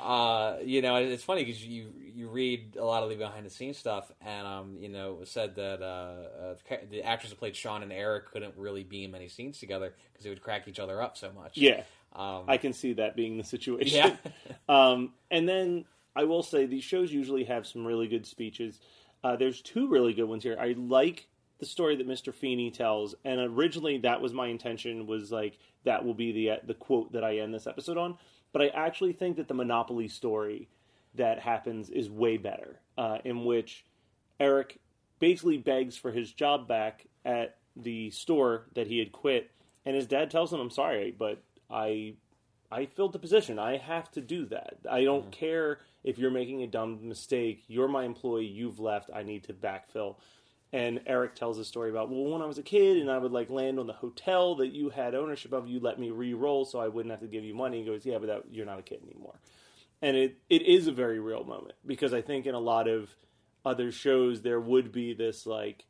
uh, 0.00 0.56
you 0.64 0.82
know, 0.82 0.96
it's 0.96 1.22
funny 1.22 1.44
because 1.44 1.64
you 1.64 1.92
you 2.14 2.28
read 2.28 2.76
a 2.76 2.84
lot 2.84 3.02
of 3.02 3.10
the 3.10 3.16
behind 3.16 3.46
the 3.46 3.50
scenes 3.50 3.78
stuff, 3.78 4.10
and 4.20 4.46
um, 4.46 4.76
you 4.80 4.88
know, 4.88 5.12
it 5.12 5.18
was 5.18 5.30
said 5.30 5.54
that 5.56 5.82
uh, 5.82 6.52
uh, 6.72 6.76
the 6.90 7.02
actors 7.02 7.30
that 7.30 7.38
played 7.38 7.54
Sean 7.54 7.82
and 7.82 7.92
Eric 7.92 8.30
couldn't 8.30 8.54
really 8.56 8.84
be 8.84 9.04
in 9.04 9.10
many 9.10 9.28
scenes 9.28 9.58
together 9.58 9.94
because 10.12 10.24
they 10.24 10.30
would 10.30 10.42
crack 10.42 10.66
each 10.68 10.78
other 10.78 11.02
up 11.02 11.16
so 11.16 11.30
much. 11.32 11.56
Yeah. 11.56 11.82
Um, 12.14 12.44
I 12.48 12.56
can 12.56 12.72
see 12.72 12.94
that 12.94 13.14
being 13.14 13.36
the 13.36 13.44
situation. 13.44 14.16
Yeah. 14.24 14.32
um, 14.68 15.12
and 15.30 15.48
then 15.48 15.84
I 16.16 16.24
will 16.24 16.42
say 16.42 16.66
these 16.66 16.84
shows 16.84 17.12
usually 17.12 17.44
have 17.44 17.66
some 17.66 17.86
really 17.86 18.08
good 18.08 18.26
speeches. 18.26 18.80
Uh, 19.22 19.36
there's 19.36 19.60
two 19.60 19.88
really 19.88 20.12
good 20.12 20.24
ones 20.24 20.42
here. 20.42 20.56
I 20.58 20.74
like 20.76 21.28
the 21.60 21.66
story 21.66 21.96
that 21.96 22.08
Mr. 22.08 22.34
Feeney 22.34 22.70
tells, 22.70 23.14
and 23.24 23.40
originally 23.40 23.98
that 23.98 24.20
was 24.20 24.32
my 24.32 24.48
intention. 24.48 25.06
Was 25.06 25.30
like 25.30 25.58
that 25.84 26.04
will 26.04 26.14
be 26.14 26.32
the 26.32 26.58
the 26.66 26.74
quote 26.74 27.12
that 27.12 27.22
I 27.24 27.38
end 27.38 27.54
this 27.54 27.66
episode 27.66 27.98
on. 27.98 28.18
But 28.52 28.62
I 28.62 28.68
actually 28.68 29.12
think 29.12 29.36
that 29.36 29.46
the 29.46 29.54
Monopoly 29.54 30.08
story 30.08 30.68
that 31.14 31.38
happens 31.38 31.90
is 31.90 32.10
way 32.10 32.36
better, 32.36 32.80
uh, 32.98 33.18
in 33.24 33.44
which 33.44 33.84
Eric 34.40 34.80
basically 35.18 35.58
begs 35.58 35.96
for 35.96 36.10
his 36.10 36.32
job 36.32 36.66
back 36.66 37.06
at 37.24 37.58
the 37.76 38.10
store 38.10 38.66
that 38.74 38.86
he 38.86 38.98
had 38.98 39.12
quit, 39.12 39.50
and 39.84 39.94
his 39.94 40.06
dad 40.06 40.30
tells 40.30 40.52
him, 40.52 40.60
"I'm 40.60 40.70
sorry, 40.70 41.14
but 41.16 41.42
I 41.68 42.14
I 42.72 42.86
filled 42.86 43.12
the 43.12 43.18
position. 43.18 43.58
I 43.58 43.76
have 43.76 44.10
to 44.12 44.20
do 44.20 44.46
that. 44.46 44.78
I 44.88 45.04
don't 45.04 45.30
care 45.30 45.80
if 46.04 46.18
you're 46.18 46.30
making 46.30 46.62
a 46.62 46.66
dumb 46.68 47.06
mistake. 47.08 47.64
You're 47.66 47.88
my 47.88 48.04
employee. 48.04 48.46
You've 48.46 48.80
left. 48.80 49.10
I 49.14 49.22
need 49.22 49.44
to 49.44 49.52
backfill." 49.52 50.16
And 50.72 51.00
Eric 51.06 51.34
tells 51.34 51.58
a 51.58 51.64
story 51.64 51.90
about, 51.90 52.10
well, 52.10 52.30
when 52.30 52.42
I 52.42 52.46
was 52.46 52.58
a 52.58 52.62
kid 52.62 52.98
and 52.98 53.10
I 53.10 53.18
would 53.18 53.32
like 53.32 53.50
land 53.50 53.80
on 53.80 53.88
the 53.88 53.92
hotel 53.92 54.54
that 54.56 54.68
you 54.68 54.90
had 54.90 55.16
ownership 55.16 55.52
of, 55.52 55.66
you 55.66 55.80
let 55.80 55.98
me 55.98 56.10
re-roll 56.10 56.64
so 56.64 56.78
I 56.78 56.86
wouldn't 56.86 57.10
have 57.10 57.20
to 57.20 57.26
give 57.26 57.44
you 57.44 57.54
money. 57.54 57.80
He 57.80 57.86
goes, 57.86 58.06
yeah, 58.06 58.18
but 58.18 58.26
that, 58.28 58.42
you're 58.52 58.66
not 58.66 58.78
a 58.78 58.82
kid 58.82 59.00
anymore. 59.02 59.40
And 60.00 60.16
it, 60.16 60.38
it 60.48 60.62
is 60.62 60.86
a 60.86 60.92
very 60.92 61.18
real 61.18 61.44
moment 61.44 61.74
because 61.84 62.14
I 62.14 62.22
think 62.22 62.46
in 62.46 62.54
a 62.54 62.60
lot 62.60 62.86
of 62.86 63.10
other 63.64 63.90
shows 63.90 64.42
there 64.42 64.60
would 64.60 64.92
be 64.92 65.12
this 65.12 65.44
like, 65.44 65.86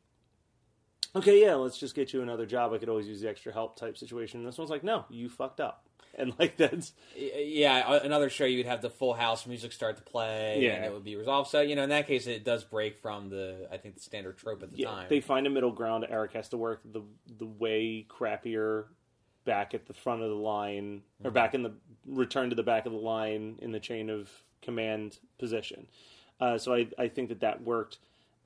okay, 1.15 1.41
yeah, 1.43 1.53
let's 1.55 1.77
just 1.77 1.95
get 1.95 2.11
you 2.11 2.21
another 2.21 2.47
job. 2.47 2.73
I 2.73 2.79
could 2.79 2.89
always 2.89 3.07
use 3.07 3.21
the 3.21 3.29
extra 3.29 3.53
help 3.53 3.77
type 3.77 3.97
situation. 3.97 4.39
And 4.39 4.47
this 4.47 4.57
one's 4.57 4.71
like, 4.71 4.83
no, 4.83 5.05
you 5.09 5.29
fucked 5.29 5.59
up. 5.59 5.85
And 6.17 6.33
like 6.37 6.57
that's 6.57 6.91
yeah, 7.15 7.99
another 8.03 8.29
show 8.29 8.43
you'd 8.43 8.65
have 8.65 8.81
the 8.81 8.89
full 8.89 9.13
house 9.13 9.47
music 9.47 9.71
start 9.71 9.95
to 9.95 10.03
play, 10.03 10.59
Yeah. 10.61 10.71
and 10.73 10.85
it 10.85 10.91
would 10.91 11.05
be 11.05 11.15
resolved. 11.15 11.49
So 11.49 11.61
you 11.61 11.75
know, 11.75 11.83
in 11.83 11.89
that 11.89 12.05
case, 12.05 12.27
it 12.27 12.43
does 12.43 12.65
break 12.65 12.97
from 12.97 13.29
the 13.29 13.67
I 13.71 13.77
think 13.77 13.95
the 13.95 14.01
standard 14.01 14.37
trope 14.37 14.61
at 14.61 14.71
the 14.71 14.77
yeah, 14.79 14.87
time. 14.89 15.05
they 15.09 15.21
find 15.21 15.47
a 15.47 15.49
middle 15.49 15.71
ground. 15.71 16.05
Eric 16.09 16.33
has 16.33 16.49
to 16.49 16.57
work 16.57 16.81
the 16.83 17.01
the 17.37 17.45
way 17.45 18.05
crappier 18.09 18.85
back 19.45 19.73
at 19.73 19.85
the 19.87 19.93
front 19.93 20.21
of 20.21 20.29
the 20.29 20.35
line 20.35 21.01
or 21.23 21.31
back 21.31 21.53
in 21.55 21.63
the 21.63 21.71
return 22.05 22.49
to 22.49 22.55
the 22.55 22.63
back 22.63 22.85
of 22.85 22.91
the 22.91 22.97
line 22.97 23.57
in 23.61 23.71
the 23.71 23.79
chain 23.79 24.09
of 24.09 24.29
command 24.61 25.17
position. 25.39 25.87
Uh, 26.41 26.57
so 26.57 26.73
I 26.75 26.87
I 26.97 27.07
think 27.07 27.29
that 27.29 27.39
that 27.39 27.63
worked 27.63 27.99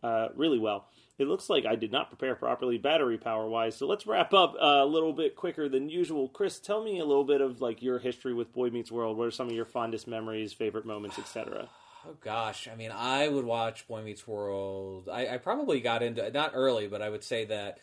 uh, 0.03 0.27
really 0.36 0.60
well. 0.60 0.88
It 1.17 1.27
looks 1.27 1.50
like 1.50 1.65
I 1.65 1.75
did 1.75 1.91
not 1.91 2.10
prepare 2.10 2.36
properly 2.36 2.77
battery 2.77 3.17
power 3.17 3.48
wise. 3.48 3.77
So 3.77 3.88
let's 3.88 4.05
wrap 4.05 4.34
up 4.34 4.55
uh, 4.55 4.81
a 4.84 4.86
little 4.86 5.13
bit 5.13 5.36
quicker 5.36 5.69
than 5.69 5.89
usual. 5.89 6.27
Chris, 6.27 6.60
tell 6.60 6.84
me 6.84 7.00
a 7.00 7.05
little 7.05 7.24
bit 7.24 7.39
of 7.39 7.62
like 7.62 7.81
your 7.81 8.00
history 8.00 8.34
with 8.34 8.51
Boy 8.51 8.69
Meets 8.69 8.91
World. 8.91 9.17
What 9.17 9.27
are 9.27 9.31
some 9.31 9.48
of 9.48 9.53
your 9.53 9.65
fondest 9.65 10.07
memories, 10.07 10.51
favorite 10.51 10.86
moments, 10.86 11.17
etc. 11.19 11.69
Oh 12.07 12.15
gosh, 12.22 12.67
I 12.72 12.75
mean, 12.75 12.91
I 12.91 13.27
would 13.27 13.45
watch 13.45 13.88
Boy 13.88 14.03
Meets 14.03 14.27
World. 14.27 15.10
I, 15.12 15.27
I 15.27 15.38
probably 15.39 15.81
got 15.81 16.03
into 16.03 16.29
not 16.29 16.51
early, 16.53 16.88
but 16.88 17.01
I 17.01 17.10
would 17.10 17.24
say 17.24 17.45
that 17.45 17.79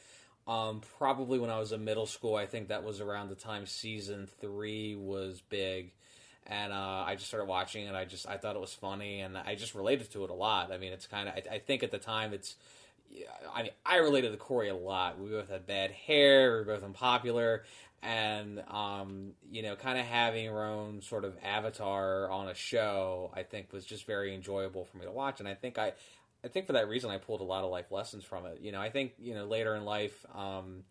um, 0.47 0.81
probably 0.99 1.39
when 1.39 1.51
I 1.51 1.59
was 1.59 1.73
in 1.73 1.85
middle 1.85 2.07
school. 2.07 2.37
I 2.37 2.47
think 2.47 2.69
that 2.69 2.85
was 2.85 3.01
around 3.01 3.31
the 3.31 3.35
time 3.35 3.67
season 3.67 4.29
three 4.41 4.95
was 4.95 5.43
big, 5.49 5.93
and 6.47 6.73
uh, 6.73 7.05
I 7.05 7.15
just 7.17 7.29
started 7.29 7.47
watching 7.47 7.87
it. 7.87 7.95
I 7.95 8.05
just 8.05 8.29
I 8.29 8.37
thought 8.37 8.57
it 8.57 8.61
was 8.61 8.75
funny, 8.75 9.21
and 9.21 9.37
I 9.37 9.55
just 9.55 9.75
related 9.75 10.13
to 10.13 10.25
it 10.25 10.31
a 10.31 10.35
lot. 10.35 10.73
I 10.73 10.79
mean, 10.79 10.93
it's 10.93 11.07
kind 11.07 11.29
of 11.29 11.35
I, 11.35 11.57
I 11.57 11.59
think 11.59 11.83
at 11.83 11.91
the 11.91 11.99
time 11.99 12.33
it's. 12.33 12.57
I 13.55 13.63
mean, 13.63 13.73
I 13.85 13.97
related 13.97 14.33
to 14.33 14.39
Corey 14.39 14.69
a 14.69 14.75
lot. 14.75 15.19
We 15.19 15.31
both 15.31 15.49
had 15.49 15.67
bad 15.67 15.91
hair. 15.91 16.53
We 16.53 16.59
were 16.59 16.65
both 16.65 16.85
unpopular, 16.85 17.65
and 18.03 18.63
um, 18.69 19.33
you 19.51 19.63
know, 19.63 19.77
kind 19.77 19.99
of 19.99 20.07
having 20.07 20.49
our 20.49 20.65
own 20.65 21.03
sort 21.03 21.25
of 21.25 21.37
avatar 21.43 22.31
on 22.31 22.49
a 22.49 22.55
show, 22.55 23.31
I 23.35 23.43
think 23.43 23.73
was 23.73 23.85
just 23.85 24.07
very 24.07 24.35
enjoyable 24.35 24.85
for 24.85 24.99
me 24.99 25.05
to 25.05 25.13
watch. 25.13 25.41
And 25.41 25.49
I 25.49 25.55
think 25.55 25.79
I, 25.79 25.93
I 26.45 26.49
think 26.49 26.67
for 26.67 26.73
that 26.73 26.89
reason, 26.89 27.11
I 27.11 27.19
pulled 27.19 27.41
a 27.41 27.45
lot 27.45 27.65
of 27.65 27.71
life 27.71 27.91
lessons 27.91 28.25
from 28.25 28.47
it. 28.47 28.61
You 28.61 28.73
know, 28.73 28.81
I 28.81 28.91
think 28.91 29.13
you 29.19 29.35
know 29.35 29.47
later 29.47 29.75
in 29.77 29.85
life, 29.85 30.25
um, 30.35 30.85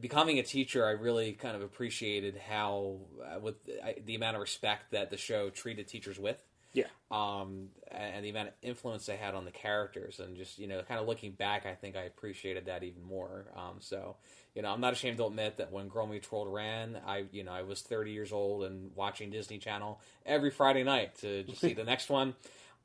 becoming 0.00 0.38
a 0.38 0.42
teacher, 0.42 0.86
I 0.86 0.90
really 0.90 1.32
kind 1.32 1.56
of 1.56 1.62
appreciated 1.62 2.40
how 2.48 2.98
uh, 3.24 3.40
with 3.40 3.56
the 4.04 4.14
amount 4.14 4.36
of 4.36 4.40
respect 4.40 4.92
that 4.92 5.10
the 5.10 5.16
show 5.16 5.50
treated 5.50 5.88
teachers 5.88 6.18
with 6.18 6.38
Yeah. 6.74 6.86
um, 7.10 7.68
and 7.90 8.24
the 8.24 8.30
amount 8.30 8.48
of 8.48 8.54
influence 8.60 9.06
they 9.06 9.16
had 9.16 9.34
on 9.34 9.44
the 9.44 9.50
characters, 9.52 10.20
and 10.20 10.36
just 10.36 10.58
you 10.58 10.66
know, 10.66 10.82
kind 10.82 11.00
of 11.00 11.06
looking 11.06 11.32
back, 11.32 11.66
I 11.66 11.74
think 11.74 11.96
I 11.96 12.02
appreciated 12.02 12.66
that 12.66 12.82
even 12.82 13.02
more. 13.02 13.46
Um, 13.56 13.76
so, 13.78 14.16
you 14.54 14.62
know, 14.62 14.72
I'm 14.72 14.80
not 14.80 14.92
ashamed 14.92 15.18
to 15.18 15.26
admit 15.26 15.58
that 15.58 15.72
when 15.72 15.88
Girl 15.88 16.06
Meets 16.06 16.30
World 16.30 16.52
ran, 16.52 16.98
I 17.06 17.24
you 17.32 17.44
know 17.44 17.52
I 17.52 17.62
was 17.62 17.80
30 17.80 18.10
years 18.10 18.32
old 18.32 18.64
and 18.64 18.90
watching 18.94 19.30
Disney 19.30 19.58
Channel 19.58 20.00
every 20.26 20.50
Friday 20.50 20.82
night 20.82 21.14
to 21.20 21.44
just 21.44 21.60
see 21.60 21.74
the 21.74 21.84
next 21.92 22.10
one. 22.10 22.34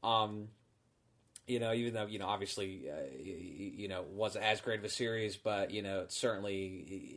Um, 0.04 0.50
you 1.48 1.60
know, 1.60 1.74
even 1.74 1.96
though 1.96 2.06
you 2.06 2.20
know, 2.20 2.28
obviously, 2.28 2.90
uh, 2.90 2.96
you, 3.20 3.34
you 3.76 3.88
know, 3.88 4.04
wasn't 4.14 4.46
as 4.46 4.62
great 4.62 4.80
of 4.80 4.86
a 4.86 4.90
series, 4.90 5.36
but 5.36 5.72
you 5.72 5.82
know, 5.82 6.02
it 6.02 6.12
certainly 6.12 6.68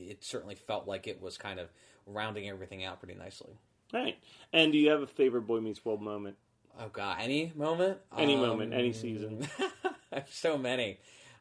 it 0.08 0.24
certainly 0.24 0.54
felt 0.54 0.88
like 0.88 1.06
it 1.06 1.20
was 1.20 1.36
kind 1.36 1.60
of 1.60 1.68
rounding 2.06 2.48
everything 2.48 2.82
out 2.82 2.98
pretty 3.00 3.18
nicely. 3.18 3.52
Right. 3.92 4.16
And 4.52 4.72
do 4.72 4.78
you 4.78 4.90
have 4.90 5.02
a 5.02 5.06
favorite 5.06 5.42
Boy 5.42 5.60
Meets 5.60 5.84
World 5.84 6.00
moment? 6.00 6.36
Oh 6.80 6.88
god, 6.92 7.18
any 7.20 7.52
moment? 7.54 7.98
Any 8.16 8.36
moment, 8.36 8.72
any 8.72 8.92
season. 8.92 9.46
so 10.30 10.56
many. 10.56 10.98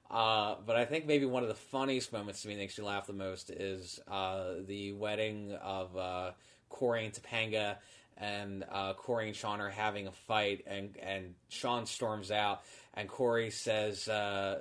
Uh, 0.10 0.56
but 0.66 0.76
I 0.76 0.84
think 0.84 1.06
maybe 1.06 1.26
one 1.26 1.42
of 1.42 1.50
the 1.50 1.56
funniest 1.56 2.12
moments 2.12 2.42
to 2.42 2.50
me 2.50 2.56
that 2.56 2.60
makes 2.60 2.78
me 2.78 2.84
laugh 2.84 3.08
the 3.08 3.14
most 3.14 3.50
is 3.50 4.00
uh, 4.10 4.56
the 4.68 4.92
wedding 4.92 5.54
of 5.62 5.96
uh, 5.96 6.32
Corey 6.70 7.06
and 7.06 7.14
Topanga, 7.14 7.78
and 8.18 8.64
uh, 8.72 8.94
Corey 8.94 9.28
and 9.28 9.36
Sean 9.36 9.62
are 9.62 9.70
having 9.70 10.08
a 10.08 10.12
fight, 10.12 10.66
and 10.68 10.96
and 11.02 11.34
Sean 11.50 11.86
storms 11.86 12.32
out, 12.32 12.62
and 12.94 13.08
Corey 13.08 13.52
says, 13.52 14.08
uh, 14.08 14.60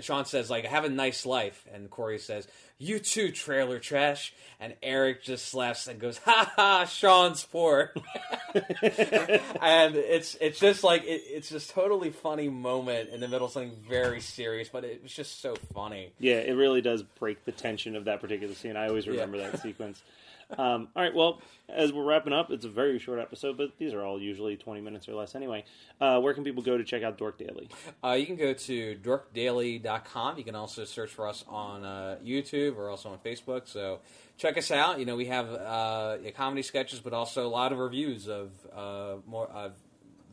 Sean 0.00 0.24
says 0.24 0.48
like, 0.48 0.64
"Have 0.64 0.84
a 0.84 0.88
nice 0.88 1.26
life," 1.26 1.66
and 1.72 1.90
Corey 1.90 2.18
says, 2.18 2.46
"You 2.78 2.98
too, 2.98 3.32
trailer 3.32 3.78
trash," 3.78 4.32
and 4.60 4.74
Eric 4.82 5.22
just 5.22 5.52
laughs 5.52 5.88
and 5.88 6.00
goes, 6.00 6.18
"Ha 6.18 6.52
ha, 6.56 6.84
Sean's 6.84 7.44
poor." 7.44 7.92
and 8.54 9.96
it's 9.96 10.36
it's 10.40 10.60
just 10.60 10.84
like 10.84 11.02
it, 11.04 11.22
it's 11.26 11.48
just 11.48 11.70
totally 11.70 12.10
funny 12.10 12.48
moment 12.48 13.10
in 13.10 13.20
the 13.20 13.28
middle 13.28 13.46
of 13.46 13.52
something 13.52 13.76
very 13.88 14.20
serious, 14.20 14.68
but 14.68 14.84
it 14.84 15.02
was 15.02 15.12
just 15.12 15.42
so 15.42 15.56
funny. 15.74 16.12
Yeah, 16.18 16.36
it 16.36 16.52
really 16.52 16.80
does 16.80 17.02
break 17.02 17.44
the 17.44 17.52
tension 17.52 17.96
of 17.96 18.04
that 18.04 18.20
particular 18.20 18.54
scene. 18.54 18.76
I 18.76 18.88
always 18.88 19.08
remember 19.08 19.38
that 19.38 19.60
sequence. 19.60 20.02
Um, 20.50 20.88
all 20.94 21.02
right, 21.02 21.14
well, 21.14 21.40
as 21.68 21.92
we're 21.92 22.04
wrapping 22.04 22.32
up, 22.32 22.50
it's 22.52 22.64
a 22.64 22.68
very 22.68 22.98
short 22.98 23.18
episode, 23.18 23.56
but 23.56 23.70
these 23.78 23.92
are 23.92 24.02
all 24.04 24.20
usually 24.20 24.56
20 24.56 24.80
minutes 24.80 25.08
or 25.08 25.14
less 25.14 25.34
anyway. 25.34 25.64
Uh, 26.00 26.20
where 26.20 26.34
can 26.34 26.44
people 26.44 26.62
go 26.62 26.78
to 26.78 26.84
check 26.84 27.02
out 27.02 27.18
Dork 27.18 27.38
Daily? 27.38 27.68
Uh, 28.04 28.12
you 28.12 28.26
can 28.26 28.36
go 28.36 28.52
to 28.52 28.96
dorkdaily.com. 29.02 30.38
You 30.38 30.44
can 30.44 30.54
also 30.54 30.84
search 30.84 31.10
for 31.10 31.26
us 31.28 31.44
on 31.48 31.84
uh, 31.84 32.16
YouTube 32.24 32.76
or 32.76 32.88
also 32.90 33.10
on 33.10 33.18
Facebook. 33.18 33.62
So 33.68 34.00
check 34.38 34.56
us 34.56 34.70
out. 34.70 34.98
You 34.98 35.04
know, 35.06 35.16
we 35.16 35.26
have 35.26 35.48
uh, 35.52 36.18
comedy 36.36 36.62
sketches, 36.62 37.00
but 37.00 37.12
also 37.12 37.46
a 37.46 37.48
lot 37.50 37.72
of 37.72 37.78
reviews 37.78 38.28
of 38.28 38.50
uh, 38.74 39.16
more 39.26 39.48
uh, 39.52 39.70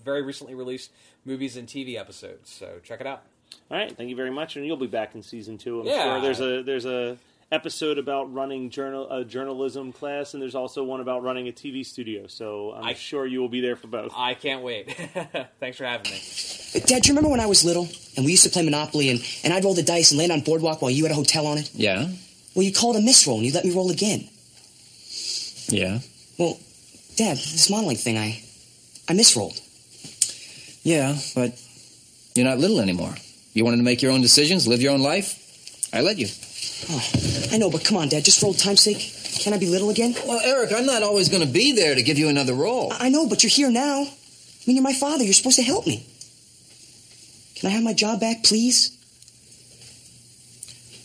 very 0.04 0.22
recently 0.22 0.54
released 0.56 0.92
movies 1.26 1.58
and 1.58 1.68
TV 1.68 1.98
episodes. 1.98 2.52
So 2.52 2.80
check 2.84 3.02
it 3.02 3.08
out. 3.08 3.24
All 3.70 3.78
right, 3.78 3.96
thank 3.96 4.10
you 4.10 4.16
very 4.16 4.32
much, 4.32 4.56
and 4.58 4.66
you'll 4.66 4.78
be 4.78 4.88
back 4.88 5.14
in 5.16 5.22
season 5.22 5.58
two. 5.58 5.82
I'm 5.82 5.86
Yeah. 5.88 6.04
sure 6.14 6.22
there's 6.22 6.42
a 6.42 6.64
there's 6.64 6.86
a 6.86 7.18
episode 7.52 7.98
about 7.98 8.34
running 8.34 8.70
journal 8.70 9.10
a 9.12 9.24
journalism 9.26 9.92
class, 9.94 10.34
and 10.34 10.42
there's 10.42 10.56
also 10.56 10.84
one 10.84 11.00
about 11.02 11.24
running 11.24 11.48
a 11.48 11.52
TV 11.52 11.86
studio. 11.86 12.28
So 12.28 12.74
I'm 12.74 12.84
I- 12.86 12.94
sure 12.94 13.26
you 13.26 13.40
will 13.42 13.50
be 13.50 13.62
there 13.62 13.76
for 13.76 13.88
both. 13.88 14.12
I 14.16 14.34
can't 14.34 14.64
wait. 14.64 14.92
Thanks 15.60 15.78
for 15.78 15.86
having 15.86 16.12
me. 16.12 16.20
Dad, 16.86 17.04
do 17.04 17.08
you 17.08 17.14
remember 17.14 17.30
when 17.30 17.40
I 17.40 17.46
was 17.46 17.64
little 17.64 17.88
and 18.18 18.26
we 18.26 18.32
used 18.32 18.44
to 18.44 18.50
play 18.50 18.64
Monopoly 18.64 19.10
and, 19.10 19.20
and 19.44 19.54
I'd 19.54 19.64
roll 19.64 19.76
the 19.76 19.84
dice 19.84 20.12
and 20.12 20.18
land 20.20 20.32
on 20.32 20.42
Boardwalk 20.42 20.82
while 20.82 20.90
you 20.92 21.04
had 21.04 21.12
a 21.12 21.16
hotel 21.16 21.46
on 21.46 21.58
it? 21.60 21.70
Yeah? 21.74 22.08
Well, 22.56 22.64
you 22.64 22.74
called 22.74 22.96
a 22.96 23.00
misroll 23.00 23.38
and 23.38 23.46
you 23.46 23.52
let 23.54 23.66
me 23.66 23.72
roll 23.76 23.92
again. 23.92 24.28
Yeah. 25.68 26.00
Well, 26.38 26.58
Dad, 27.16 27.38
this 27.38 27.70
modeling 27.70 27.98
thing, 27.98 28.18
I 28.18 28.42
I 29.08 29.14
misrolled. 29.14 29.60
Yeah, 30.84 31.16
but 31.36 31.60
you're 32.36 32.46
not 32.46 32.58
little 32.58 32.80
anymore. 32.80 33.14
You 33.54 33.64
wanted 33.64 33.78
to 33.78 33.84
make 33.84 34.02
your 34.02 34.12
own 34.12 34.22
decisions, 34.22 34.68
live 34.68 34.82
your 34.82 34.94
own 34.94 35.02
life? 35.02 35.40
I 35.94 36.02
let 36.02 36.18
you. 36.18 36.28
Oh, 36.90 37.12
I 37.52 37.58
know, 37.58 37.70
but 37.70 37.84
come 37.84 37.98
on, 37.98 38.10
Dad, 38.10 38.26
just 38.26 38.40
for 38.40 38.48
old 38.48 38.60
time's 38.60 38.82
sake. 38.82 39.14
Can 39.42 39.54
I 39.54 39.58
be 39.58 39.68
little 39.68 39.90
again? 39.90 40.14
Well, 40.26 40.40
Eric, 40.44 40.72
I'm 40.74 40.86
not 40.86 41.04
always 41.04 41.30
going 41.30 41.46
to 41.46 41.52
be 41.52 41.72
there 41.74 41.96
to 41.96 42.04
give 42.04 42.18
you 42.20 42.30
another 42.30 42.54
roll. 42.54 42.92
I 42.94 43.08
I 43.08 43.10
know, 43.10 43.28
but 43.28 43.44
you're 43.44 43.50
here 43.50 43.72
now. 43.72 44.02
I 44.02 44.64
mean, 44.68 44.76
you're 44.78 44.84
my 44.84 44.94
father. 44.94 45.24
You're 45.24 45.34
supposed 45.34 45.58
to 45.58 45.64
help 45.64 45.86
me. 45.88 46.06
Can 47.56 47.70
I 47.70 47.74
have 47.74 47.84
my 47.84 47.94
job 47.94 48.20
back, 48.20 48.44
please? 48.44 48.98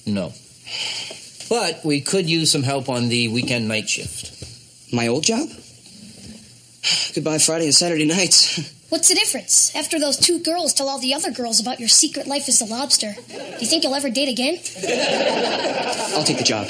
No. 0.07 0.33
But 1.49 1.85
we 1.85 2.01
could 2.01 2.29
use 2.29 2.51
some 2.51 2.63
help 2.63 2.89
on 2.89 3.09
the 3.09 3.29
weekend 3.29 3.69
night 3.69 3.89
shift. 3.89 4.93
My 4.93 5.09
old 5.09 5.25
job? 5.25 5.49
Goodbye, 7.15 7.39
Friday 7.39 7.67
and 7.67 7.75
Saturday 7.75 8.07
nights. 8.07 8.75
What's 8.89 9.09
the 9.09 9.15
difference? 9.15 9.75
After 9.77 9.99
those 10.01 10.17
two 10.17 10.39
girls 10.39 10.73
tell 10.73 10.89
all 10.89 10.99
the 10.99 11.13
other 11.13 11.31
girls 11.31 11.61
about 11.61 11.79
your 11.79 11.91
secret 11.91 12.27
life 12.27 12.49
as 12.49 12.63
a 12.63 12.65
lobster, 12.65 13.15
do 13.29 13.35
you 13.61 13.67
think 13.67 13.85
you'll 13.85 13.95
ever 13.95 14.09
date 14.09 14.31
again? 14.31 14.55
I'll 16.17 16.25
take 16.25 16.39
the 16.39 16.45
job. 16.45 16.69